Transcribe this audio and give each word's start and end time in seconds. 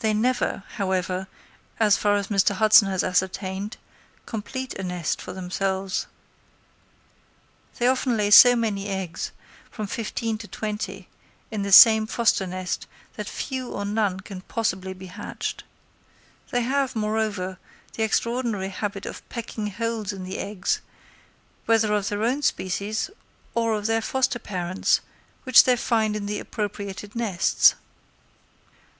They 0.00 0.12
never, 0.12 0.62
however, 0.76 1.26
as 1.80 1.96
far 1.96 2.16
as 2.16 2.28
Mr. 2.28 2.54
Hudson 2.56 2.86
has 2.88 3.02
ascertained, 3.02 3.78
complete 4.26 4.74
a 4.74 4.82
nest 4.84 5.22
for 5.22 5.32
themselves. 5.32 6.06
They 7.78 7.88
often 7.88 8.14
lay 8.18 8.30
so 8.30 8.54
many 8.54 8.88
eggs—from 8.88 9.86
fifteen 9.86 10.36
to 10.36 10.48
twenty—in 10.48 11.62
the 11.62 11.72
same 11.72 12.06
foster 12.06 12.46
nest, 12.46 12.86
that 13.16 13.26
few 13.26 13.70
or 13.72 13.86
none 13.86 14.20
can 14.20 14.42
possibly 14.42 14.92
be 14.92 15.06
hatched. 15.06 15.64
They 16.50 16.60
have, 16.60 16.94
moreover, 16.94 17.58
the 17.94 18.02
extraordinary 18.02 18.68
habit 18.68 19.06
of 19.06 19.26
pecking 19.30 19.68
holes 19.68 20.12
in 20.12 20.24
the 20.24 20.36
eggs, 20.36 20.82
whether 21.64 21.94
of 21.94 22.10
their 22.10 22.22
own 22.22 22.42
species 22.42 23.08
or 23.54 23.72
of 23.72 23.86
their 23.86 24.02
foster 24.02 24.38
parents, 24.38 25.00
which 25.44 25.64
they 25.64 25.74
find 25.76 26.16
in 26.16 26.26
the 26.26 26.38
appropriated 26.38 27.16
nests. 27.16 27.76